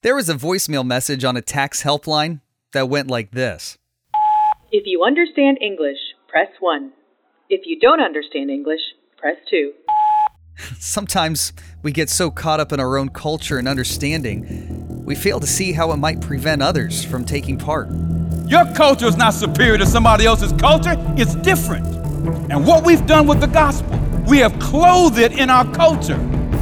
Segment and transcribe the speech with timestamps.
[0.00, 2.40] There was a voicemail message on a tax helpline
[2.72, 3.78] that went like this
[4.70, 6.92] If you understand English, press 1.
[7.50, 8.78] If you don't understand English,
[9.16, 9.72] press 2.
[10.78, 15.48] Sometimes we get so caught up in our own culture and understanding, we fail to
[15.48, 17.88] see how it might prevent others from taking part.
[18.46, 21.86] Your culture is not superior to somebody else's culture, it's different.
[22.52, 26.18] And what we've done with the gospel, we have clothed it in our culture.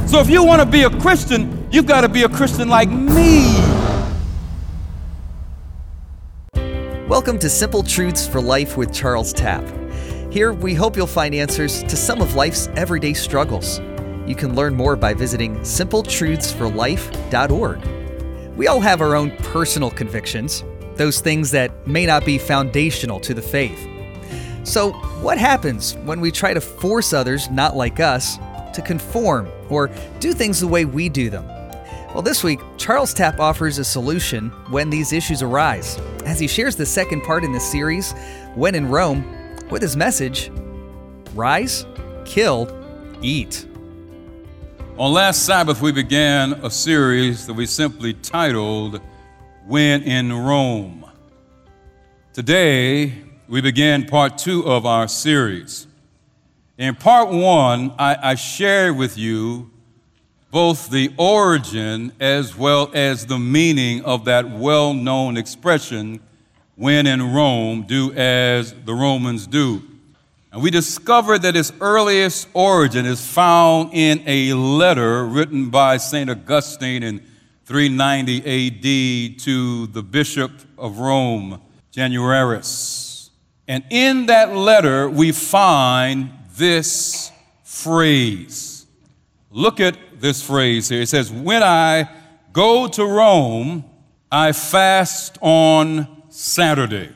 [0.07, 2.89] So if you want to be a Christian, You've got to be a Christian like
[2.89, 3.53] me.
[7.09, 9.65] Welcome to Simple Truths for Life with Charles Tapp.
[10.31, 13.79] Here, we hope you'll find answers to some of life's everyday struggles.
[14.25, 17.85] You can learn more by visiting simpletruthsforlife.org.
[18.55, 20.63] We all have our own personal convictions,
[20.95, 23.85] those things that may not be foundational to the faith.
[24.63, 28.37] So, what happens when we try to force others not like us
[28.73, 29.89] to conform or
[30.21, 31.56] do things the way we do them?
[32.13, 36.77] Well, this week, Charles Tapp offers a solution when these issues arise, as he shares
[36.77, 38.13] the second part in this series,
[38.55, 39.25] When in Rome,
[39.69, 40.49] with his message
[41.35, 41.85] Rise,
[42.23, 42.71] Kill,
[43.21, 43.67] Eat.
[44.97, 49.01] On last Sabbath, we began a series that we simply titled
[49.65, 51.05] When in Rome.
[52.31, 53.13] Today,
[53.49, 55.87] we begin part two of our series.
[56.77, 59.71] In part one, I, I shared with you
[60.57, 66.19] both the origin as well as the meaning of that well known expression,
[66.73, 69.83] when in Rome, do as the Romans do.
[70.51, 76.27] And we discover that its earliest origin is found in a letter written by St.
[76.27, 77.19] Augustine in
[77.65, 81.61] 390 AD to the Bishop of Rome,
[81.93, 83.29] Januarius.
[83.67, 87.31] And in that letter, we find this
[87.63, 88.76] phrase.
[89.51, 91.01] Look at this phrase here.
[91.01, 92.09] It says, When I
[92.51, 93.85] go to Rome,
[94.31, 97.09] I fast on Saturday.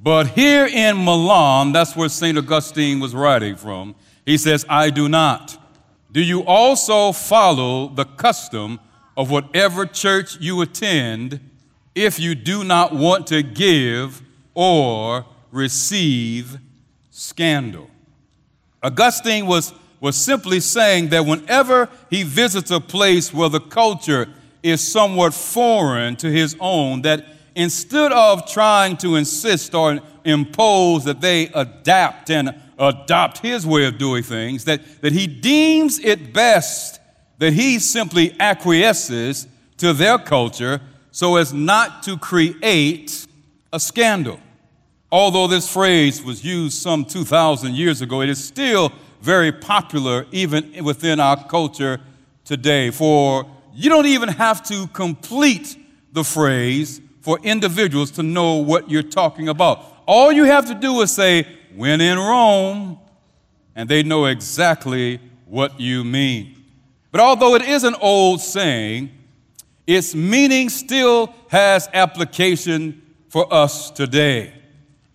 [0.00, 2.36] But here in Milan, that's where St.
[2.38, 3.94] Augustine was writing from,
[4.24, 5.62] he says, I do not.
[6.12, 8.80] Do you also follow the custom
[9.16, 11.40] of whatever church you attend
[11.94, 14.22] if you do not want to give
[14.54, 16.58] or receive
[17.10, 17.90] scandal?
[18.82, 24.28] Augustine was was simply saying that whenever he visits a place where the culture
[24.62, 27.24] is somewhat foreign to his own, that
[27.54, 33.96] instead of trying to insist or impose that they adapt and adopt his way of
[33.96, 37.00] doing things, that, that he deems it best
[37.38, 39.46] that he simply acquiesces
[39.78, 40.80] to their culture
[41.10, 43.26] so as not to create
[43.72, 44.40] a scandal.
[45.16, 50.84] Although this phrase was used some 2,000 years ago, it is still very popular even
[50.84, 52.02] within our culture
[52.44, 52.90] today.
[52.90, 55.74] For you don't even have to complete
[56.12, 59.86] the phrase for individuals to know what you're talking about.
[60.04, 62.98] All you have to do is say, when in Rome,
[63.74, 66.62] and they know exactly what you mean.
[67.10, 69.12] But although it is an old saying,
[69.86, 73.00] its meaning still has application
[73.30, 74.52] for us today.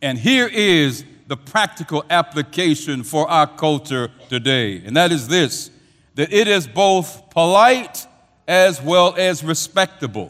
[0.01, 5.69] And here is the practical application for our culture today, and that is this
[6.15, 8.05] that it is both polite
[8.47, 10.29] as well as respectable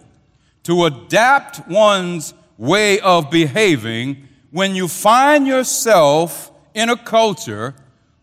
[0.61, 7.73] to adapt one's way of behaving when you find yourself in a culture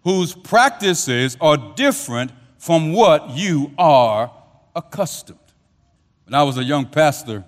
[0.04, 4.30] whose practices are different from what you are
[4.76, 5.38] accustomed.
[6.26, 7.44] When I was a young pastor,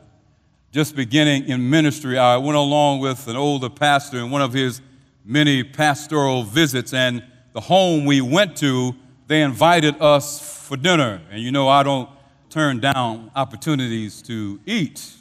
[0.72, 4.80] just beginning in ministry, I went along with an older pastor in one of his
[5.24, 8.94] many pastoral visits, and the home we went to,
[9.26, 11.20] they invited us for dinner.
[11.30, 12.08] And you know, I don't
[12.50, 15.12] turn down opportunities to eat.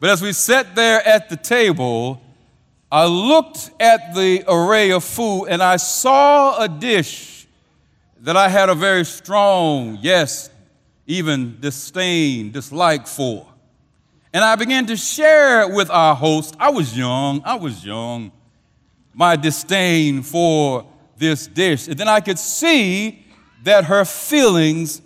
[0.00, 2.22] But as we sat there at the table,
[2.90, 7.46] I looked at the array of food and I saw a dish
[8.20, 10.50] that I had a very strong, yes,
[11.06, 13.47] even disdain, dislike for.
[14.32, 16.54] And I began to share with our host.
[16.58, 18.32] I was young, I was young
[19.18, 20.86] my disdain for
[21.16, 21.88] this dish.
[21.88, 23.26] And then I could see
[23.64, 25.02] that her feelings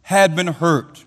[0.00, 1.04] had been hurt.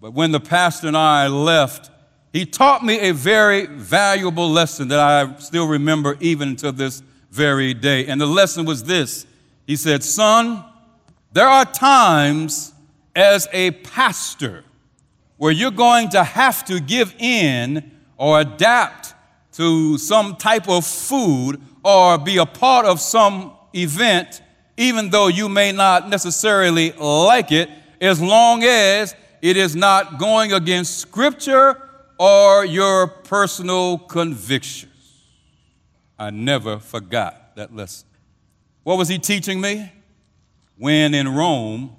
[0.00, 1.92] But when the pastor and I left,
[2.32, 7.72] he taught me a very valuable lesson that I still remember even to this very
[7.72, 8.06] day.
[8.06, 9.24] And the lesson was this
[9.64, 10.64] He said, Son,
[11.32, 12.72] there are times
[13.14, 14.64] as a pastor
[15.38, 19.14] where you're going to have to give in or adapt
[19.52, 24.42] to some type of food or be a part of some event,
[24.76, 27.70] even though you may not necessarily like it,
[28.00, 31.80] as long as it is not going against Scripture
[32.18, 34.92] or your personal convictions.
[36.18, 38.08] I never forgot that lesson.
[38.82, 39.92] What was he teaching me?
[40.76, 41.94] When in Rome.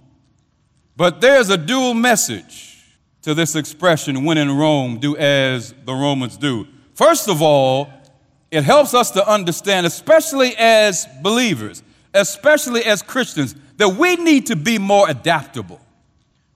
[0.97, 2.68] But there's a dual message
[3.21, 6.67] to this expression, when in Rome, do as the Romans do.
[6.93, 7.89] First of all,
[8.51, 11.83] it helps us to understand, especially as believers,
[12.13, 15.79] especially as Christians, that we need to be more adaptable.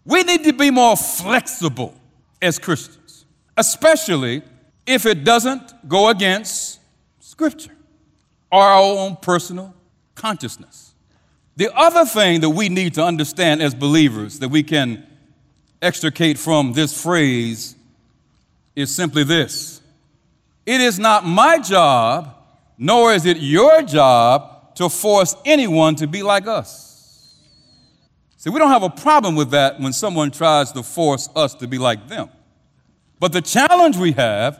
[0.05, 1.93] We need to be more flexible
[2.41, 3.25] as Christians,
[3.55, 4.41] especially
[4.85, 6.79] if it doesn't go against
[7.19, 7.75] Scripture
[8.51, 9.73] or our own personal
[10.15, 10.93] consciousness.
[11.55, 15.07] The other thing that we need to understand as believers that we can
[15.83, 17.75] extricate from this phrase
[18.75, 19.81] is simply this
[20.65, 22.35] it is not my job,
[22.77, 27.37] nor is it your job to force anyone to be like us.
[28.37, 31.67] See, we don't have a problem with that when someone tries to force us to
[31.67, 32.29] be like them.
[33.19, 34.59] But the challenge we have,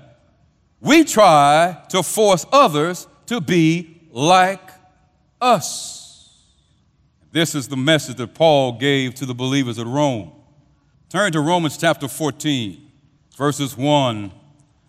[0.79, 4.69] we try to force others to be like
[5.41, 6.43] us.
[7.31, 10.31] This is the message that Paul gave to the believers at Rome.
[11.13, 12.89] Turn to Romans chapter 14,
[13.37, 14.31] verses 1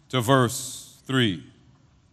[0.09, 1.44] to verse 3.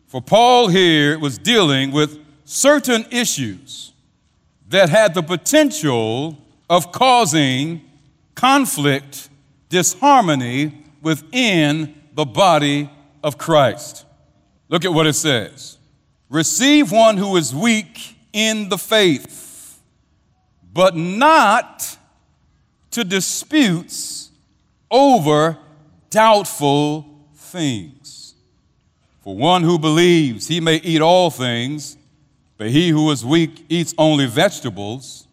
[0.08, 3.94] For Paul here was dealing with certain issues
[4.68, 6.38] that had the potential
[6.70, 7.90] of causing
[8.36, 9.30] conflict,
[9.70, 12.90] disharmony within the body
[13.24, 14.06] of Christ.
[14.68, 15.78] Look at what it says
[16.28, 19.80] Receive one who is weak in the faith,
[20.74, 21.98] but not
[22.92, 24.32] to disputes
[24.90, 25.58] over
[26.10, 27.06] doubtful
[27.36, 28.36] things.
[29.22, 31.98] For one who believes he may eat all things,
[32.58, 35.28] but he who is weak eats only vegetables.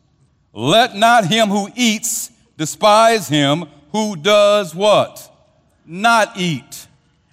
[0.53, 5.31] Let not him who eats despise him who does what?
[5.87, 6.87] Not eat.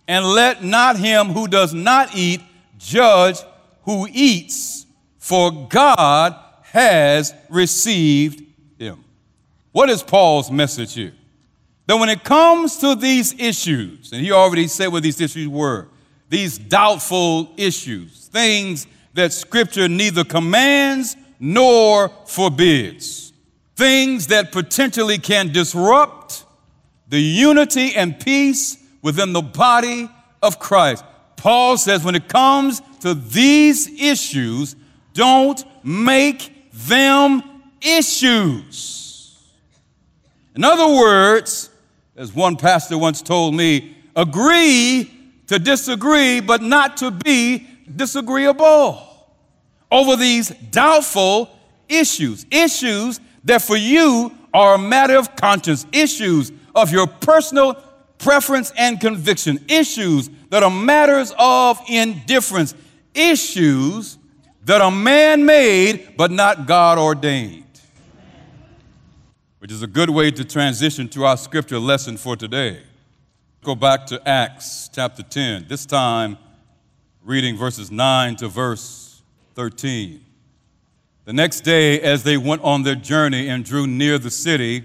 [0.07, 2.42] And let not him who does not eat
[2.77, 3.39] judge
[3.83, 4.86] who eats,
[5.18, 8.44] for God has received
[8.77, 9.05] him.
[9.75, 11.12] What is Paul's message here?
[11.88, 15.89] That when it comes to these issues, and he already said what these issues were,
[16.30, 23.33] these doubtful issues, things that Scripture neither commands nor forbids,
[23.75, 26.45] things that potentially can disrupt
[27.10, 30.10] the unity and peace within the body
[30.42, 31.04] of Christ.
[31.36, 34.77] Paul says when it comes to these issues,
[35.13, 37.44] don't make them
[37.81, 39.05] issues.
[40.56, 41.69] In other words,
[42.16, 45.12] as one pastor once told me, agree
[45.48, 49.02] to disagree, but not to be disagreeable
[49.92, 51.50] over these doubtful
[51.90, 52.46] issues.
[52.50, 57.75] Issues that for you are a matter of conscience, issues of your personal
[58.18, 62.74] preference and conviction, issues that are matters of indifference,
[63.13, 64.18] issues
[64.63, 67.64] that are man made but not God ordained.
[69.65, 72.83] Which is a good way to transition to our scripture lesson for today.
[73.63, 76.38] Go back to Acts chapter 10, this time
[77.23, 79.23] reading verses 9 to verse
[79.56, 80.23] 13.
[81.23, 84.83] The next day, as they went on their journey and drew near the city,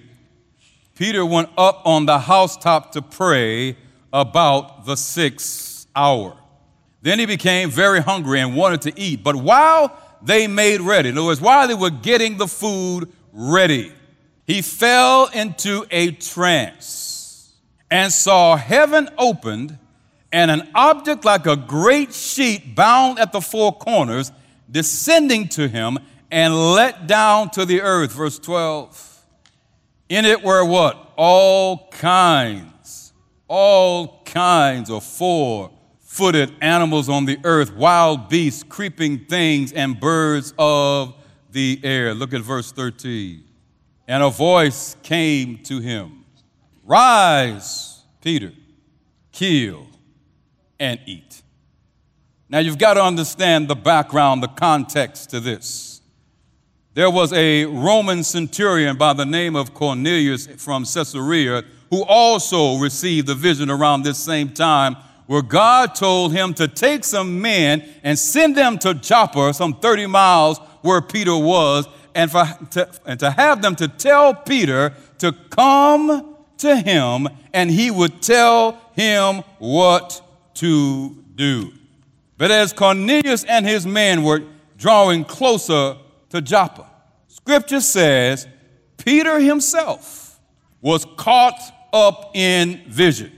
[0.94, 3.76] Peter went up on the housetop to pray
[4.14, 6.38] about the sixth hour.
[7.02, 9.22] Then he became very hungry and wanted to eat.
[9.22, 13.92] But while they made ready, in other words, while they were getting the food ready,
[14.46, 17.52] he fell into a trance
[17.90, 19.78] and saw heaven opened
[20.32, 24.32] and an object like a great sheet bound at the four corners
[24.70, 25.98] descending to him
[26.30, 28.12] and let down to the earth.
[28.12, 29.24] Verse 12.
[30.08, 31.12] In it were what?
[31.16, 33.12] All kinds,
[33.48, 35.70] all kinds of four
[36.00, 41.14] footed animals on the earth, wild beasts, creeping things, and birds of
[41.52, 42.14] the air.
[42.14, 43.44] Look at verse 13.
[44.10, 46.24] And a voice came to him
[46.82, 48.50] Rise, Peter,
[49.30, 49.86] kill
[50.80, 51.42] and eat.
[52.48, 56.00] Now you've got to understand the background, the context to this.
[56.94, 63.28] There was a Roman centurion by the name of Cornelius from Caesarea who also received
[63.28, 68.18] a vision around this same time where God told him to take some men and
[68.18, 73.30] send them to Joppa, some 30 miles where Peter was, and, for, to, and to
[73.30, 80.22] have them to tell Peter to come to him and he would tell him what
[80.54, 81.72] to do.
[82.36, 84.42] But as Cornelius and his men were
[84.76, 85.96] drawing closer
[86.30, 86.86] to Joppa,
[87.28, 88.46] scripture says
[88.96, 90.40] Peter himself
[90.80, 91.60] was caught
[91.92, 93.32] up in vision.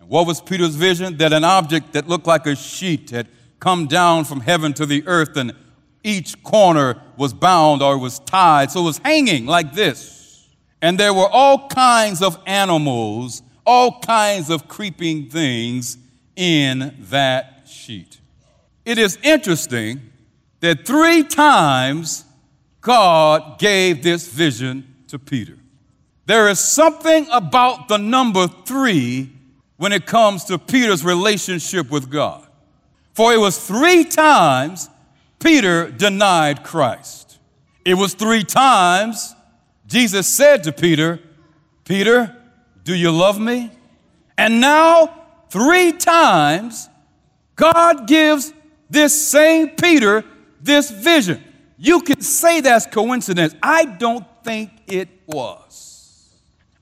[0.00, 1.16] And what was Peter's vision?
[1.16, 3.28] That an object that looked like a sheet had
[3.60, 5.54] come down from heaven to the earth, and
[6.04, 10.48] each corner was bound or was tied, so it was hanging like this.
[10.80, 15.96] And there were all kinds of animals, all kinds of creeping things
[16.36, 18.20] in that sheet.
[18.84, 20.12] It is interesting
[20.60, 22.24] that three times
[22.82, 25.56] God gave this vision to Peter.
[26.26, 29.30] There is something about the number three
[29.76, 32.46] when it comes to Peter's relationship with God.
[33.14, 34.90] For it was three times
[35.44, 37.38] Peter denied Christ.
[37.84, 39.34] It was three times
[39.86, 41.20] Jesus said to Peter,
[41.84, 42.34] Peter,
[42.82, 43.70] do you love me?
[44.38, 46.88] And now, three times,
[47.56, 48.54] God gives
[48.88, 50.24] this same Peter
[50.62, 51.44] this vision.
[51.76, 53.54] You can say that's coincidence.
[53.62, 56.30] I don't think it was.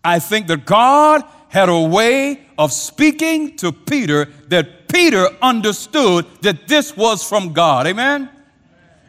[0.05, 6.69] I think that God had a way of speaking to Peter that Peter understood that
[6.69, 7.89] this was from God.
[7.89, 8.31] Amen?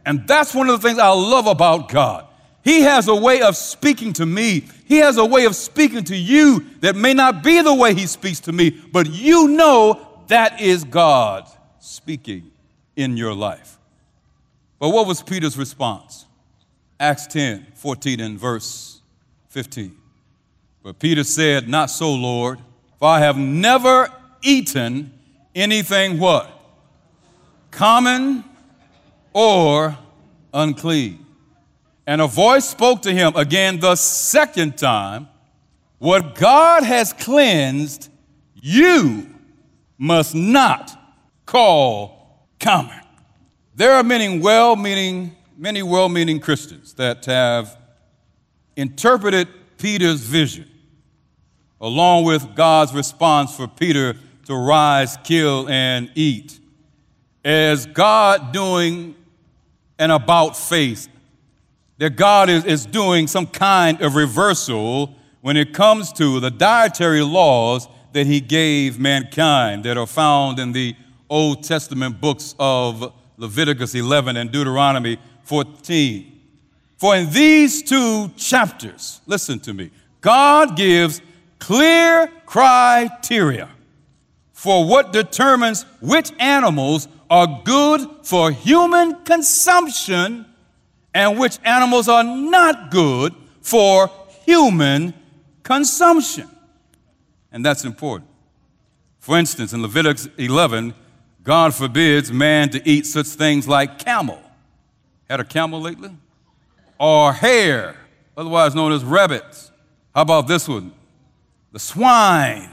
[0.06, 2.28] And that's one of the things I love about God.
[2.64, 4.66] He has a way of speaking to me.
[4.86, 8.08] He has a way of speaking to you that may not be the way He
[8.08, 11.48] speaks to me, but you know that is God
[11.80, 12.52] speaking
[12.96, 13.78] in your life.
[14.80, 16.26] But what was Peter's response?
[17.00, 19.02] Acts 10 14 and verse
[19.50, 19.96] 15.
[20.84, 22.60] But Peter said, Not so, Lord,
[22.98, 24.10] for I have never
[24.42, 25.14] eaten
[25.56, 26.50] anything what?
[27.72, 28.44] Common
[29.34, 29.98] or
[30.54, 31.26] unclean.
[32.06, 35.30] And a voice spoke to him again the second time
[36.00, 38.10] What God has cleansed,
[38.56, 39.28] you
[39.98, 40.92] must not
[41.46, 43.00] call common.
[43.76, 47.78] There are many well meaning, many well meaning Christians that have
[48.76, 49.48] interpreted
[49.78, 50.70] Peter's vision
[51.84, 56.60] along with God's response for Peter to rise, kill, and eat
[57.44, 59.16] as God doing
[60.00, 61.08] an about face,
[61.98, 67.22] that God is, is doing some kind of reversal when it comes to the dietary
[67.22, 70.96] laws that He gave mankind that are found in the
[71.30, 76.40] Old Testament books of Leviticus 11 and Deuteronomy 14.
[76.98, 81.22] For in these two chapters, listen to me, God gives
[81.60, 83.70] clear criteria
[84.54, 90.46] for what determines which animals are good for human consumption
[91.14, 94.10] and which animals are not good for
[94.46, 95.14] human
[95.62, 96.50] consumption.
[97.52, 98.30] And that's important.
[99.20, 100.94] For instance, in Leviticus 11,
[101.44, 104.42] God forbids man to eat such things like camel.
[105.30, 106.12] Had a camel lately?
[107.00, 107.96] Or hare,
[108.36, 109.72] otherwise known as rabbits.
[110.14, 110.94] How about this one?
[111.72, 112.70] The swine,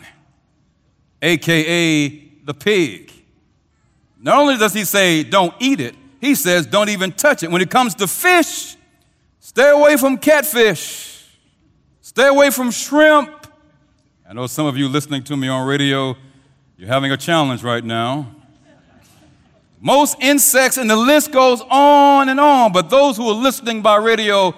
[1.22, 2.08] aka
[2.44, 3.12] the pig.
[4.20, 7.50] Not only does he say don't eat it, he says don't even touch it.
[7.50, 8.76] When it comes to fish,
[9.38, 11.24] stay away from catfish,
[12.00, 13.46] stay away from shrimp.
[14.28, 16.16] I know some of you listening to me on radio,
[16.76, 18.36] you're having a challenge right now
[19.80, 22.72] most insects, and the list goes on and on.
[22.72, 24.54] But those who are listening by radio,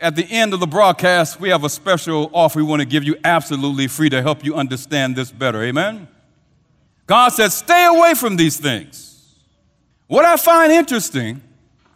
[0.00, 3.02] at the end of the broadcast, we have a special offer we want to give
[3.02, 5.62] you absolutely free to help you understand this better.
[5.62, 6.06] Amen?
[7.08, 9.34] God says, stay away from these things.
[10.08, 11.40] What I find interesting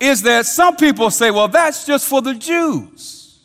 [0.01, 3.39] is that some people say, well, that's just for the Jews.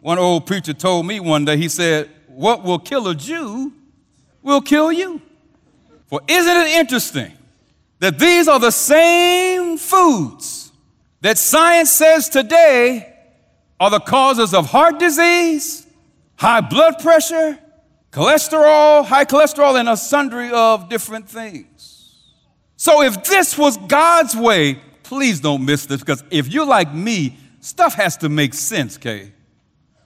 [0.00, 3.72] One old preacher told me one day, he said, What will kill a Jew
[4.42, 5.22] will kill you.
[6.08, 7.32] For isn't it interesting
[8.00, 10.72] that these are the same foods
[11.22, 13.16] that science says today
[13.80, 15.86] are the causes of heart disease,
[16.34, 17.58] high blood pressure,
[18.12, 22.20] cholesterol, high cholesterol, and a sundry of different things.
[22.76, 27.36] So if this was God's way, please don't miss this because if you're like me,
[27.60, 29.32] stuff has to make sense, Kay.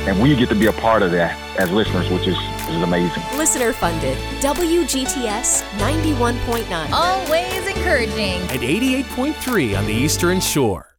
[0.06, 2.82] And we get to be a part of that as listeners, which is, which is
[2.82, 3.22] amazing.
[3.36, 4.16] Listener funded.
[4.40, 6.90] WGTS 91.9.
[6.92, 8.40] Always encouraging.
[8.50, 10.96] At 88.3 on the Eastern Shore.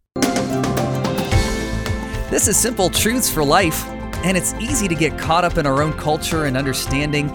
[2.29, 3.87] This is Simple Truths for Life,
[4.25, 7.27] and it's easy to get caught up in our own culture and understanding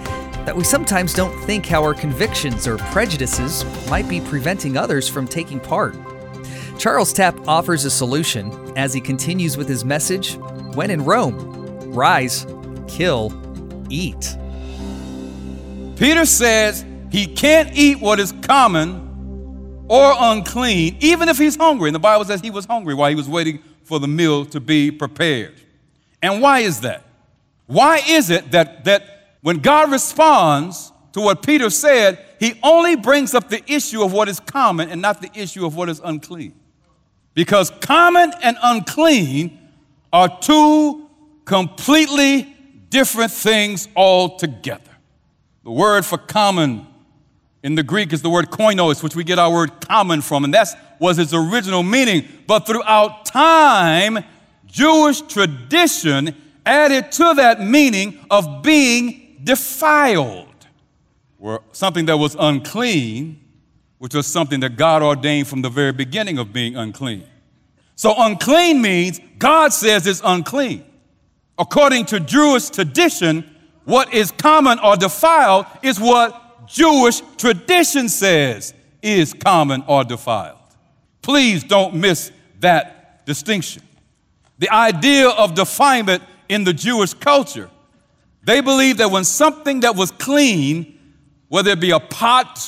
[0.45, 5.29] that we sometimes don't think how our convictions or prejudices might be preventing others from
[5.29, 5.95] taking part.
[6.79, 10.37] Charles Tapp offers a solution as he continues with his message
[10.75, 11.37] When in Rome,
[11.93, 12.47] rise,
[12.89, 13.31] kill,
[13.91, 14.37] eat.
[15.97, 21.89] Peter says he can't eat what is common or unclean, even if he's hungry.
[21.89, 24.61] And the Bible says he was hungry while he was waiting for the meal to
[24.61, 25.55] be prepared.
[26.23, 27.05] And why is that?
[27.67, 33.35] Why is it that, that when God responds to what Peter said, he only brings
[33.35, 36.55] up the issue of what is common and not the issue of what is unclean?
[37.35, 39.59] Because common and unclean
[40.13, 41.09] are two
[41.45, 42.55] completely
[42.91, 44.91] different things altogether.
[45.65, 46.87] The word for common
[47.63, 50.55] in the Greek is the word koinos, which we get our word common from, and
[50.55, 50.69] that
[51.01, 52.27] was its original meaning.
[52.47, 54.25] But throughout time,
[54.67, 60.47] Jewish tradition added to that meaning of being defiled,
[61.39, 63.41] or something that was unclean,
[63.99, 67.25] which was something that God ordained from the very beginning of being unclean.
[67.97, 70.85] So unclean means God says it's unclean.
[71.59, 73.45] According to Jewish tradition,
[73.85, 80.59] what is common or defiled is what Jewish tradition says is common or defiled.
[81.23, 83.83] Please don't miss that distinction.
[84.59, 87.71] The idea of defilement in the Jewish culture,
[88.43, 90.99] they believe that when something that was clean,
[91.49, 92.61] whether it be a pot,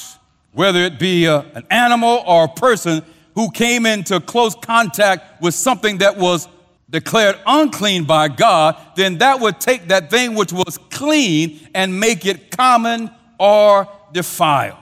[0.53, 3.03] whether it be a, an animal or a person
[3.35, 6.49] who came into close contact with something that was
[6.91, 12.27] declared unclean by God, then that would take that thing which was clean and make
[12.27, 14.77] it common or defiled.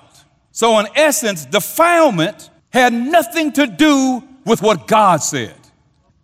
[0.52, 5.54] So, in essence, defilement had nothing to do with what God said.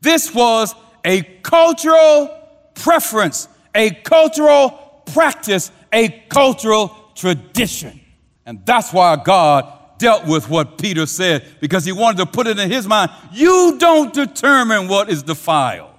[0.01, 2.31] This was a cultural
[2.75, 8.01] preference, a cultural practice, a cultural tradition.
[8.47, 12.59] And that's why God dealt with what Peter said because he wanted to put it
[12.59, 13.11] in his mind.
[13.33, 15.91] You don't determine what is defiled,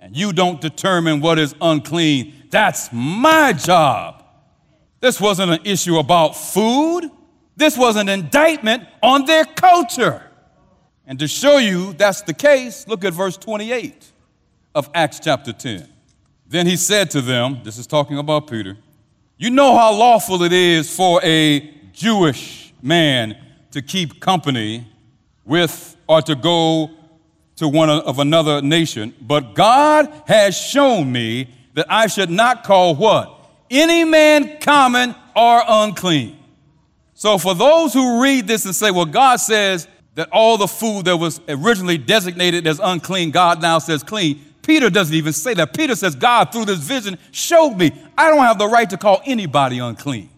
[0.00, 2.34] and you don't determine what is unclean.
[2.50, 4.24] That's my job.
[5.00, 7.10] This wasn't an issue about food,
[7.56, 10.22] this was an indictment on their culture.
[11.06, 14.10] And to show you that's the case, look at verse 28
[14.74, 15.88] of Acts chapter 10.
[16.46, 18.76] Then he said to them, This is talking about Peter,
[19.36, 21.60] you know how lawful it is for a
[21.92, 23.36] Jewish man
[23.70, 24.86] to keep company
[25.44, 26.90] with or to go
[27.56, 32.94] to one of another nation, but God has shown me that I should not call
[32.94, 33.38] what?
[33.70, 36.38] Any man common or unclean.
[37.14, 41.06] So for those who read this and say, well, God says that all the food
[41.06, 44.40] that was originally designated as unclean, God now says clean.
[44.62, 45.74] Peter doesn't even say that.
[45.74, 49.22] Peter says, God, through this vision, showed me I don't have the right to call
[49.24, 50.30] anybody unclean.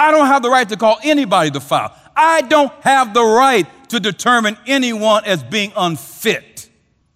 [0.00, 1.92] I don't have the right to call anybody defiled.
[2.16, 6.70] I don't have the right to determine anyone as being unfit.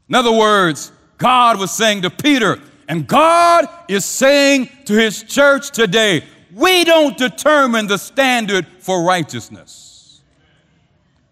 [0.07, 5.71] In other words, God was saying to Peter, and God is saying to his church
[5.71, 10.21] today, we don't determine the standard for righteousness.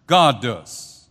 [0.07, 1.07] God does.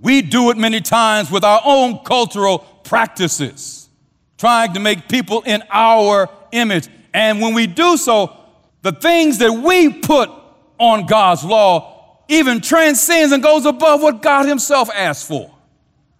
[0.00, 3.88] We do it many times with our own cultural practices,
[4.36, 6.88] trying to make people in our image.
[7.14, 8.45] And when we do so,
[8.86, 10.30] the things that we put
[10.78, 15.52] on God's law even transcends and goes above what God Himself asked for.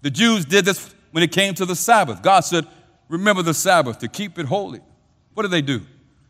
[0.03, 2.23] The Jews did this when it came to the Sabbath.
[2.23, 2.67] God said,
[3.09, 4.81] Remember the Sabbath to keep it holy.
[5.35, 5.81] What did they do?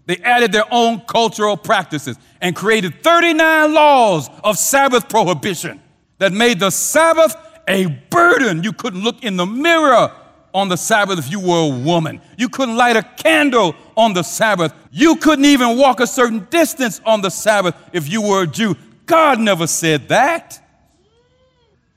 [0.04, 5.80] They added their own cultural practices and created 39 laws of Sabbath prohibition
[6.18, 7.34] that made the Sabbath
[7.66, 8.62] a burden.
[8.62, 10.12] You couldn't look in the mirror
[10.56, 12.18] on the Sabbath if you were a woman.
[12.38, 14.72] You couldn't light a candle on the Sabbath.
[14.90, 18.74] You couldn't even walk a certain distance on the Sabbath if you were a Jew.
[19.04, 20.58] God never said that.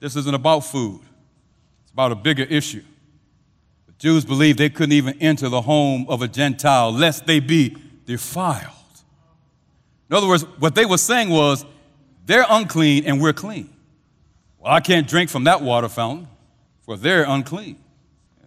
[0.02, 1.00] This isn't about food,
[1.84, 2.84] it's about a bigger issue.
[3.88, 7.78] The Jews believed they couldn't even enter the home of a Gentile lest they be
[8.06, 8.74] defiled.
[10.10, 11.66] In other words, what they were saying was,
[12.26, 13.70] they're unclean and we're clean.
[14.58, 16.28] Well, I can't drink from that water fountain,
[16.82, 17.78] for they're unclean,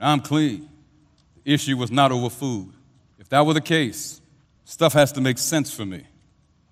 [0.03, 0.69] and I'm clean.
[1.45, 2.73] The issue was not over food.
[3.21, 4.21] If that were the case,
[4.65, 6.03] stuff has to make sense for me.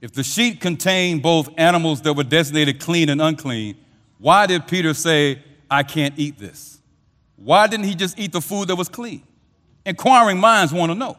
[0.01, 3.77] If the sheet contained both animals that were designated clean and unclean,
[4.19, 5.39] why did Peter say,
[5.71, 6.81] I can't eat this?
[7.37, 9.23] Why didn't he just eat the food that was clean?
[9.87, 11.17] Inquiring minds want to know.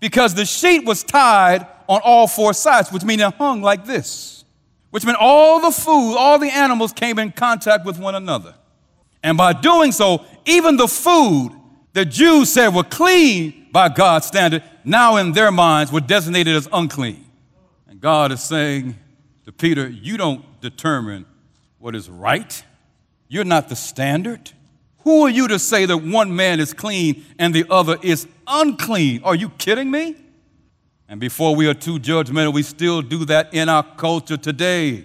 [0.00, 4.44] Because the sheet was tied on all four sides, which means it hung like this,
[4.90, 8.54] which meant all the food, all the animals came in contact with one another.
[9.24, 11.50] And by doing so, even the food
[11.94, 16.68] the Jews said were clean by God's standard, now in their minds were designated as
[16.72, 17.24] unclean.
[17.88, 18.96] And God is saying
[19.44, 21.24] to Peter, You don't determine
[21.78, 22.62] what is right.
[23.28, 24.50] You're not the standard.
[25.04, 29.22] Who are you to say that one man is clean and the other is unclean?
[29.22, 30.16] Are you kidding me?
[31.08, 35.04] And before we are too judgmental, we still do that in our culture today.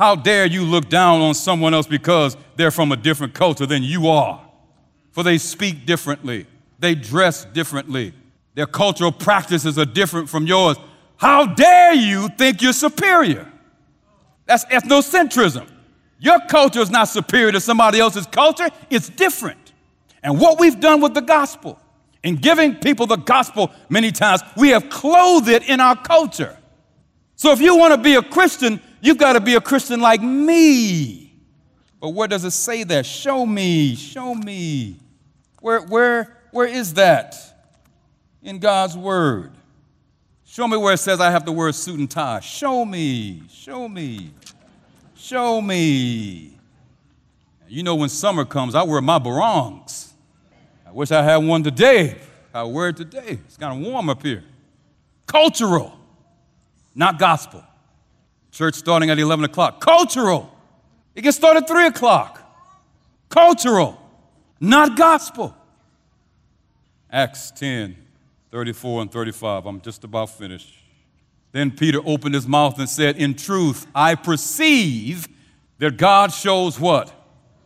[0.00, 3.82] How dare you look down on someone else because they're from a different culture than
[3.82, 4.40] you are?
[5.12, 6.46] For they speak differently,
[6.78, 8.14] they dress differently,
[8.54, 10.78] their cultural practices are different from yours.
[11.18, 13.52] How dare you think you're superior?
[14.46, 15.68] That's ethnocentrism.
[16.18, 19.74] Your culture is not superior to somebody else's culture, it's different.
[20.22, 21.78] And what we've done with the gospel,
[22.22, 26.56] in giving people the gospel many times, we have clothed it in our culture.
[27.36, 30.22] So if you want to be a Christian, you've got to be a Christian like
[30.22, 31.34] me.
[32.00, 33.04] But where does it say that?
[33.04, 34.96] Show me, show me.
[35.60, 37.36] Where, where, where is that
[38.42, 39.52] in God's word?
[40.44, 42.40] Show me where it says I have the word suit and tie.
[42.40, 44.32] Show me, show me.
[45.14, 46.58] Show me.
[47.68, 50.12] You know, when summer comes, I wear my barongs.
[50.84, 52.16] I wish I had one today.
[52.52, 53.38] I wear it today.
[53.46, 54.42] It's kind of warm up here.
[55.26, 55.96] Cultural,
[56.96, 57.62] not gospel.
[58.50, 59.80] Church starting at 11 o'clock.
[59.80, 60.54] Cultural.
[61.14, 62.40] It can start at 3 o'clock.
[63.28, 64.00] Cultural,
[64.58, 65.54] not gospel.
[67.10, 67.96] Acts 10,
[68.50, 69.66] 34 and 35.
[69.66, 70.74] I'm just about finished.
[71.52, 75.28] Then Peter opened his mouth and said, In truth, I perceive
[75.78, 77.12] that God shows what?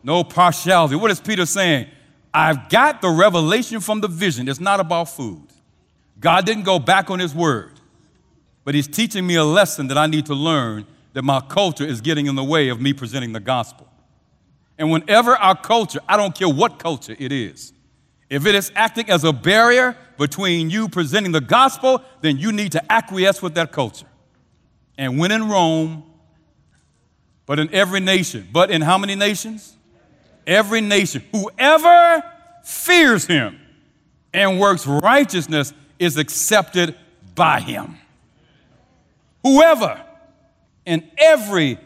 [0.03, 0.97] No partiality.
[0.97, 1.88] What is Peter saying?
[2.33, 4.49] I've got the revelation from the vision.
[4.49, 5.47] It's not about food.
[6.18, 7.74] God didn't go back on his word,
[8.64, 12.00] but he's teaching me a lesson that I need to learn that my culture is
[12.00, 13.88] getting in the way of me presenting the gospel.
[14.79, 17.72] And whenever our culture, I don't care what culture it is,
[18.29, 22.72] if it is acting as a barrier between you presenting the gospel, then you need
[22.72, 24.07] to acquiesce with that culture.
[24.96, 26.05] And when in Rome,
[27.46, 29.77] but in every nation, but in how many nations?
[30.46, 31.22] Every nation.
[31.33, 32.22] Whoever
[32.64, 33.61] fears him
[34.33, 36.96] and works righteousness is accepted
[37.35, 37.98] by him.
[39.45, 40.03] Whoever
[40.85, 41.79] in every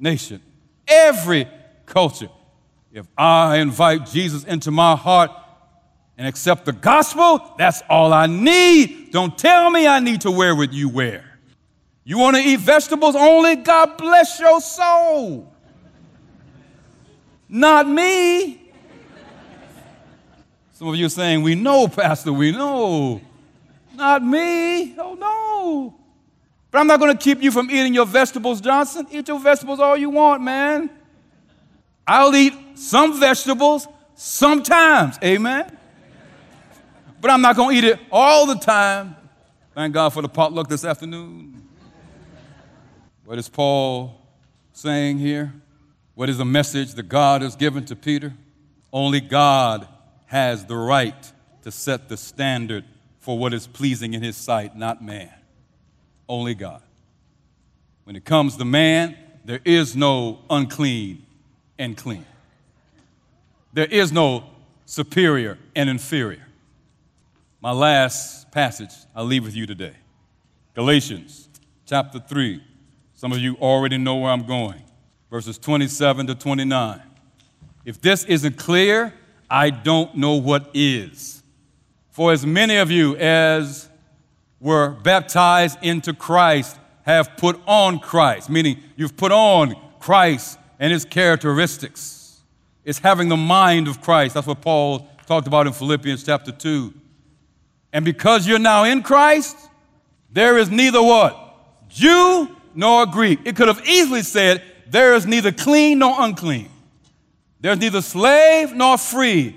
[0.00, 0.42] nation,
[0.88, 1.46] every
[1.86, 2.30] culture.
[2.92, 5.30] If I invite Jesus into my heart,
[6.18, 9.10] and accept the gospel, that's all I need.
[9.10, 11.24] Don't tell me I need to wear what you wear.
[12.04, 13.56] You want to eat vegetables only?
[13.56, 15.52] God bless your soul.
[17.48, 18.70] Not me.
[20.74, 23.20] Some of you are saying, We know, Pastor, we know.
[23.94, 24.94] Not me.
[24.98, 26.01] Oh, no.
[26.72, 29.06] But I'm not going to keep you from eating your vegetables, Johnson.
[29.12, 30.90] Eat your vegetables all you want, man.
[32.04, 35.16] I'll eat some vegetables sometimes.
[35.22, 35.78] Amen
[37.22, 39.14] but I'm not going to eat it all the time.
[39.74, 41.62] Thank God for the potluck this afternoon.
[43.24, 44.20] What is Paul
[44.72, 45.54] saying here?
[46.16, 48.34] What is the message that God has given to Peter?
[48.92, 49.86] Only God
[50.26, 51.32] has the right
[51.62, 52.84] to set the standard
[53.20, 55.30] for what is pleasing in his sight, not man.
[56.32, 56.80] Only God.
[58.04, 61.26] When it comes to man, there is no unclean
[61.78, 62.24] and clean.
[63.74, 64.44] There is no
[64.86, 66.46] superior and inferior.
[67.60, 69.92] My last passage I'll leave with you today
[70.72, 71.50] Galatians
[71.84, 72.64] chapter 3,
[73.12, 74.80] Some of you already know where I'm going.
[75.30, 77.02] Verses 27 to 29.
[77.84, 79.12] If this isn't clear,
[79.50, 81.42] I don't know what is.
[82.08, 83.90] For as many of you as
[84.62, 91.04] were baptized into Christ have put on Christ, meaning you've put on Christ and his
[91.04, 92.40] characteristics.
[92.84, 94.34] It's having the mind of Christ.
[94.34, 96.94] That's what Paul talked about in Philippians chapter 2.
[97.92, 99.56] And because you're now in Christ,
[100.30, 101.38] there is neither what?
[101.88, 103.40] Jew nor Greek.
[103.44, 106.68] It could have easily said, there is neither clean nor unclean.
[107.60, 109.56] There's neither slave nor free.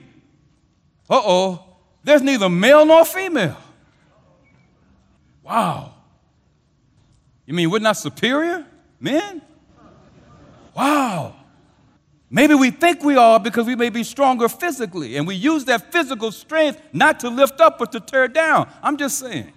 [1.09, 1.77] Uh oh.
[2.03, 3.57] There's neither male nor female.
[5.45, 5.93] Wow.
[7.45, 8.65] You mean we're not superior
[8.99, 9.41] men?
[10.75, 11.35] Wow.
[12.29, 15.91] Maybe we think we are because we may be stronger physically, and we use that
[15.91, 18.67] physical strength not to lift up but to tear down.
[18.81, 19.53] I'm just saying.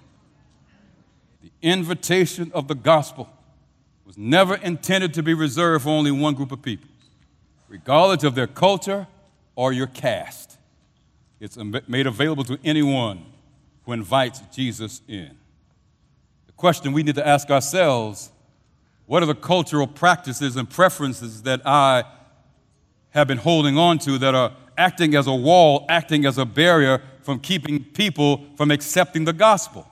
[1.42, 3.28] The invitation of the gospel
[4.04, 6.90] was never intended to be reserved for only one group of people,
[7.68, 9.06] regardless of their culture
[9.56, 10.58] or your caste.
[11.40, 13.24] It's made available to anyone
[13.84, 15.37] who invites Jesus in.
[16.58, 18.32] Question we need to ask ourselves
[19.06, 22.02] what are the cultural practices and preferences that I
[23.10, 27.00] have been holding on to that are acting as a wall, acting as a barrier
[27.22, 29.88] from keeping people from accepting the gospel?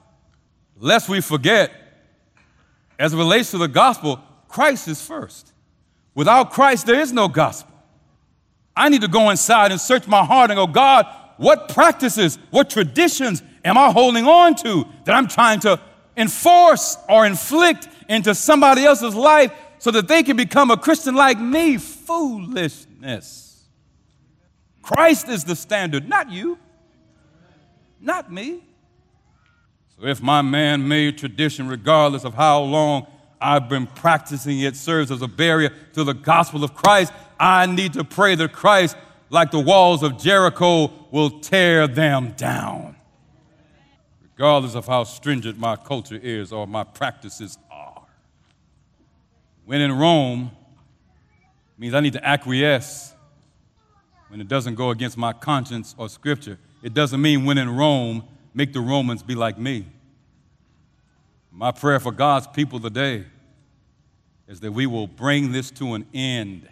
[0.76, 1.70] Lest we forget,
[2.98, 5.52] as it relates to the gospel, Christ is first.
[6.16, 7.72] Without Christ, there is no gospel.
[8.74, 12.70] I need to go inside and search my heart and go, God, what practices, what
[12.70, 15.80] traditions am I holding on to that I'm trying to
[16.16, 21.38] enforce or inflict into somebody else's life so that they can become a Christian like
[21.38, 21.76] me?
[21.76, 23.64] Foolishness.
[24.82, 26.58] Christ is the standard, not you,
[28.00, 28.62] not me.
[29.98, 33.06] So if my man made tradition, regardless of how long
[33.40, 37.94] I've been practicing it, serves as a barrier to the gospel of Christ, I need
[37.94, 38.96] to pray that Christ
[39.30, 42.95] like the walls of Jericho, will tear them down.
[44.36, 48.02] Regardless of how stringent my culture is or my practices are.
[49.64, 50.50] When in Rome
[51.78, 53.14] means I need to acquiesce
[54.28, 56.58] when it doesn't go against my conscience or scripture.
[56.82, 59.86] It doesn't mean when in Rome, make the Romans be like me.
[61.50, 63.24] My prayer for God's people today
[64.48, 66.68] is that we will bring this to an end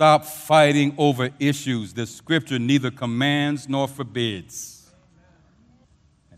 [0.00, 4.79] Stop fighting over issues that Scripture neither commands nor forbids.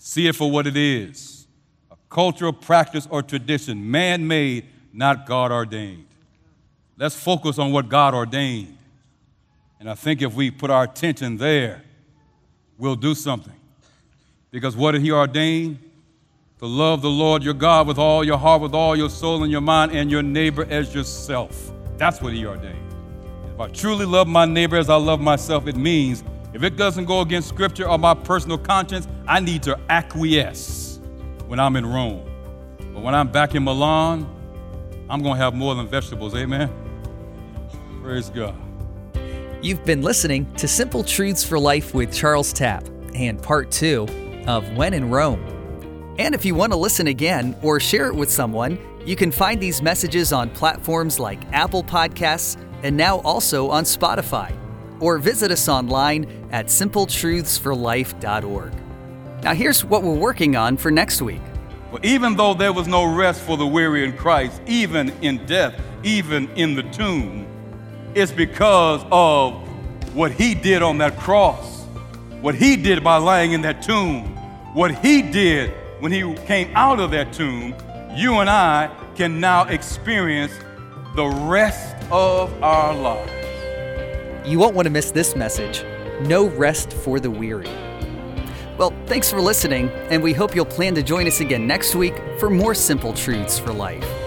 [0.05, 1.47] See it for what it is
[1.89, 6.09] a cultural practice or tradition, man made, not God ordained.
[6.99, 8.77] Let's focus on what God ordained.
[9.79, 11.85] And I think if we put our attention there,
[12.79, 13.55] we'll do something.
[14.51, 15.79] Because what did He ordain?
[16.59, 19.53] To love the Lord your God with all your heart, with all your soul and
[19.53, 21.71] your mind, and your neighbor as yourself.
[21.97, 22.93] That's what He ordained.
[23.55, 27.07] If I truly love my neighbor as I love myself, it means if it doesn't
[27.07, 31.01] go against scripture or my personal conscience, I need to acquiesce
[31.47, 32.29] when I'm in Rome.
[32.93, 34.29] But when I'm back in Milan,
[35.09, 36.35] I'm going to have more than vegetables.
[36.35, 36.71] Amen.
[38.03, 38.55] Praise God.
[39.63, 42.85] You've been listening to Simple Truths for Life with Charles Tapp
[43.15, 44.07] and part two
[44.47, 46.15] of When in Rome.
[46.19, 49.61] And if you want to listen again or share it with someone, you can find
[49.61, 54.57] these messages on platforms like Apple Podcasts and now also on Spotify.
[55.03, 58.73] Or visit us online at simpletruthsforlife.org.
[59.43, 61.41] Now, here's what we're working on for next week.
[61.91, 65.75] Well, even though there was no rest for the weary in Christ, even in death,
[66.05, 67.49] even in the tomb,
[68.15, 69.55] it's because of
[70.15, 71.83] what he did on that cross,
[72.41, 74.37] what he did by lying in that tomb,
[74.75, 77.75] what he did when he came out of that tomb.
[78.15, 80.53] You and I can now experience
[81.17, 83.42] the rest of our lives.
[84.45, 85.85] You won't want to miss this message
[86.23, 87.71] No Rest for the Weary.
[88.77, 92.15] Well, thanks for listening, and we hope you'll plan to join us again next week
[92.39, 94.22] for more simple truths for life.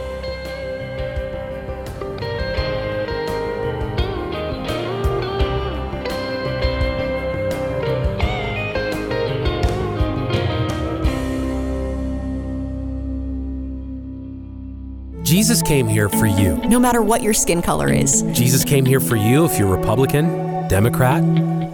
[15.35, 16.55] Jesus came here for you.
[16.59, 18.21] No matter what your skin color is.
[18.31, 21.21] Jesus came here for you if you're Republican, Democrat,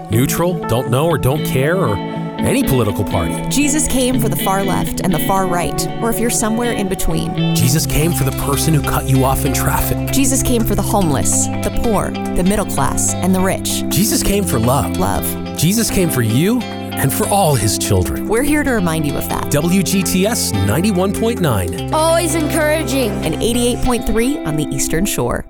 [0.10, 3.39] neutral, don't know or don't care, or any political party.
[3.50, 6.89] Jesus came for the far left and the far right, or if you're somewhere in
[6.89, 7.54] between.
[7.54, 10.12] Jesus came for the person who cut you off in traffic.
[10.12, 13.88] Jesus came for the homeless, the poor, the middle class, and the rich.
[13.89, 14.97] Jesus came for love.
[14.97, 15.24] Love.
[15.56, 16.60] Jesus came for you
[17.01, 18.27] and for all his children.
[18.27, 19.45] We're here to remind you of that.
[19.45, 21.91] WGTS 91.9.
[21.91, 23.09] Always encouraging.
[23.25, 25.45] And 88.3 on the Eastern Shore.